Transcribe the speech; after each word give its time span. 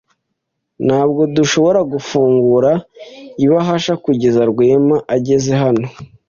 Ntabwo 0.85 1.21
dushobora 1.35 1.79
gufungura 1.91 2.71
ibahasha 3.45 3.93
kugeza 4.03 4.41
Rwema 4.51 4.97
ageze 5.15 5.51
hano. 5.63 5.85